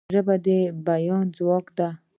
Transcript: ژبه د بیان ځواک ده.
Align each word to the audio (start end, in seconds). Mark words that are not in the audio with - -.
ژبه 0.13 0.35
د 0.45 0.47
بیان 0.85 1.25
ځواک 1.37 1.65
ده. 1.77 1.89